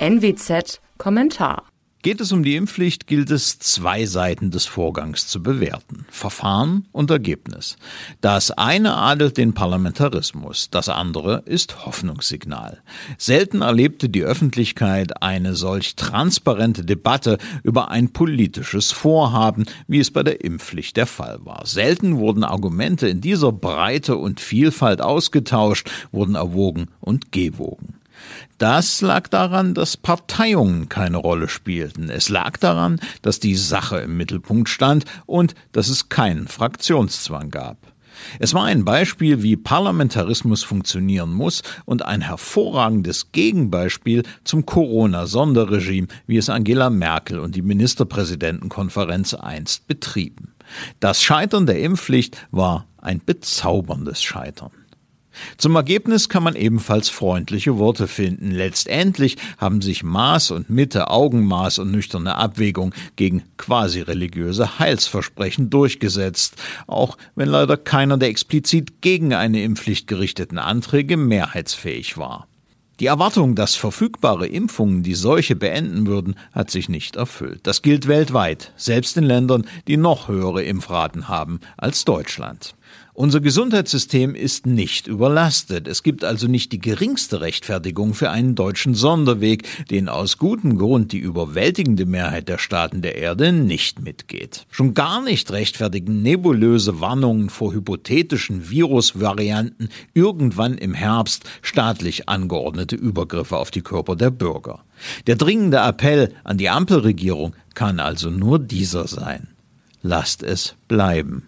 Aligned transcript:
NWZ 0.00 0.80
Kommentar 0.96 1.64
Geht 2.02 2.20
es 2.20 2.30
um 2.30 2.44
die 2.44 2.54
Impfpflicht, 2.54 3.08
gilt 3.08 3.32
es, 3.32 3.58
zwei 3.58 4.06
Seiten 4.06 4.52
des 4.52 4.64
Vorgangs 4.64 5.26
zu 5.26 5.42
bewerten. 5.42 6.06
Verfahren 6.08 6.86
und 6.92 7.10
Ergebnis. 7.10 7.76
Das 8.20 8.52
eine 8.52 8.94
adelt 8.94 9.36
den 9.36 9.54
Parlamentarismus, 9.54 10.70
das 10.70 10.88
andere 10.88 11.42
ist 11.46 11.84
Hoffnungssignal. 11.84 12.80
Selten 13.18 13.62
erlebte 13.62 14.08
die 14.08 14.22
Öffentlichkeit 14.22 15.20
eine 15.20 15.56
solch 15.56 15.96
transparente 15.96 16.84
Debatte 16.84 17.38
über 17.64 17.90
ein 17.90 18.12
politisches 18.12 18.92
Vorhaben, 18.92 19.66
wie 19.88 19.98
es 19.98 20.12
bei 20.12 20.22
der 20.22 20.44
Impfpflicht 20.44 20.96
der 20.96 21.08
Fall 21.08 21.40
war. 21.42 21.66
Selten 21.66 22.18
wurden 22.18 22.44
Argumente 22.44 23.08
in 23.08 23.20
dieser 23.20 23.50
Breite 23.50 24.16
und 24.16 24.38
Vielfalt 24.38 25.02
ausgetauscht, 25.02 25.90
wurden 26.12 26.36
erwogen 26.36 26.86
und 27.00 27.32
gewogen. 27.32 27.97
Das 28.58 29.00
lag 29.00 29.28
daran, 29.28 29.74
dass 29.74 29.96
Parteiungen 29.96 30.88
keine 30.88 31.18
Rolle 31.18 31.48
spielten. 31.48 32.10
Es 32.10 32.28
lag 32.28 32.56
daran, 32.56 33.00
dass 33.22 33.40
die 33.40 33.54
Sache 33.54 33.98
im 33.98 34.16
Mittelpunkt 34.16 34.68
stand 34.68 35.04
und 35.26 35.54
dass 35.72 35.88
es 35.88 36.08
keinen 36.08 36.48
Fraktionszwang 36.48 37.50
gab. 37.50 37.76
Es 38.38 38.54
war 38.54 38.64
ein 38.64 38.84
Beispiel, 38.84 39.42
wie 39.42 39.56
Parlamentarismus 39.56 40.64
funktionieren 40.64 41.32
muss 41.32 41.62
und 41.84 42.04
ein 42.04 42.20
hervorragendes 42.20 43.32
Gegenbeispiel 43.32 44.22
zum 44.44 44.66
Corona-Sonderregime, 44.66 46.08
wie 46.26 46.36
es 46.36 46.50
Angela 46.50 46.90
Merkel 46.90 47.38
und 47.38 47.54
die 47.54 47.62
Ministerpräsidentenkonferenz 47.62 49.34
einst 49.34 49.86
betrieben. 49.86 50.54
Das 51.00 51.22
Scheitern 51.22 51.66
der 51.66 51.80
Impfpflicht 51.80 52.46
war 52.50 52.86
ein 52.98 53.20
bezauberndes 53.24 54.22
Scheitern. 54.22 54.72
Zum 55.56 55.76
Ergebnis 55.76 56.28
kann 56.28 56.42
man 56.42 56.54
ebenfalls 56.54 57.08
freundliche 57.08 57.78
Worte 57.78 58.08
finden. 58.08 58.50
Letztendlich 58.50 59.36
haben 59.58 59.82
sich 59.82 60.02
Maß 60.02 60.50
und 60.50 60.70
Mitte, 60.70 61.10
Augenmaß 61.10 61.78
und 61.78 61.90
nüchterne 61.90 62.36
Abwägung 62.36 62.94
gegen 63.16 63.42
quasi 63.56 64.00
religiöse 64.00 64.78
Heilsversprechen 64.78 65.70
durchgesetzt, 65.70 66.56
auch 66.86 67.16
wenn 67.34 67.48
leider 67.48 67.76
keiner 67.76 68.18
der 68.18 68.28
explizit 68.28 69.02
gegen 69.02 69.34
eine 69.34 69.62
Impfpflicht 69.62 70.06
gerichteten 70.06 70.58
Anträge 70.58 71.16
mehrheitsfähig 71.16 72.18
war. 72.18 72.46
Die 73.00 73.06
Erwartung, 73.06 73.54
dass 73.54 73.76
verfügbare 73.76 74.48
Impfungen 74.48 75.04
die 75.04 75.14
Seuche 75.14 75.54
beenden 75.54 76.08
würden, 76.08 76.34
hat 76.50 76.68
sich 76.68 76.88
nicht 76.88 77.14
erfüllt. 77.14 77.60
Das 77.62 77.82
gilt 77.82 78.08
weltweit, 78.08 78.72
selbst 78.76 79.16
in 79.16 79.22
Ländern, 79.22 79.68
die 79.86 79.96
noch 79.96 80.26
höhere 80.26 80.64
Impfraten 80.64 81.28
haben 81.28 81.60
als 81.76 82.04
Deutschland. 82.04 82.74
Unser 83.18 83.40
Gesundheitssystem 83.40 84.36
ist 84.36 84.64
nicht 84.64 85.08
überlastet. 85.08 85.88
Es 85.88 86.04
gibt 86.04 86.22
also 86.22 86.46
nicht 86.46 86.70
die 86.70 86.78
geringste 86.78 87.40
Rechtfertigung 87.40 88.14
für 88.14 88.30
einen 88.30 88.54
deutschen 88.54 88.94
Sonderweg, 88.94 89.64
den 89.88 90.08
aus 90.08 90.38
gutem 90.38 90.78
Grund 90.78 91.10
die 91.10 91.18
überwältigende 91.18 92.06
Mehrheit 92.06 92.48
der 92.48 92.58
Staaten 92.58 93.02
der 93.02 93.16
Erde 93.16 93.50
nicht 93.52 94.00
mitgeht. 94.00 94.66
Schon 94.70 94.94
gar 94.94 95.20
nicht 95.20 95.50
rechtfertigen 95.50 96.22
nebulöse 96.22 97.00
Warnungen 97.00 97.50
vor 97.50 97.72
hypothetischen 97.72 98.70
Virusvarianten 98.70 99.88
irgendwann 100.14 100.78
im 100.78 100.94
Herbst 100.94 101.42
staatlich 101.60 102.28
angeordnete 102.28 102.94
Übergriffe 102.94 103.56
auf 103.56 103.72
die 103.72 103.82
Körper 103.82 104.14
der 104.14 104.30
Bürger. 104.30 104.84
Der 105.26 105.34
dringende 105.34 105.78
Appell 105.78 106.32
an 106.44 106.56
die 106.56 106.68
Ampelregierung 106.68 107.56
kann 107.74 107.98
also 107.98 108.30
nur 108.30 108.60
dieser 108.60 109.08
sein. 109.08 109.48
Lasst 110.02 110.44
es 110.44 110.76
bleiben 110.86 111.42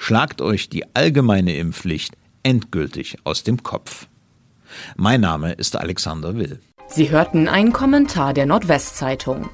schlagt 0.00 0.40
euch 0.40 0.70
die 0.70 0.96
allgemeine 0.96 1.54
Impfpflicht 1.56 2.16
endgültig 2.42 3.18
aus 3.24 3.44
dem 3.44 3.62
Kopf. 3.62 4.08
Mein 4.96 5.20
Name 5.20 5.52
ist 5.52 5.76
Alexander 5.76 6.36
Will. 6.36 6.58
Sie 6.88 7.10
hörten 7.10 7.48
einen 7.48 7.72
Kommentar 7.72 8.32
der 8.32 8.46
Nordwestzeitung. 8.46 9.50